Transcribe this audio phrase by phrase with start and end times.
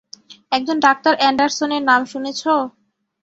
[0.51, 2.41] একজন ডাঃ অ্যান্ডারসনের নাম শুনেছ?